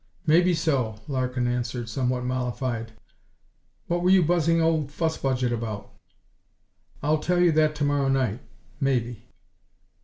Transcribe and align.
"Maybe 0.25 0.55
so," 0.55 0.95
Larkin 1.07 1.45
answered, 1.45 1.87
somewhat 1.87 2.23
mollified. 2.23 2.93
"What 3.85 4.01
were 4.01 4.09
you 4.09 4.23
buzzing 4.23 4.59
old 4.59 4.91
Fuss 4.91 5.15
Budget 5.19 5.51
about?" 5.53 5.93
"I'll 7.03 7.19
tell 7.19 7.39
you 7.39 7.51
that 7.51 7.75
to 7.75 7.83
morrow 7.83 8.07
night 8.07 8.39
maybe." 8.79 9.27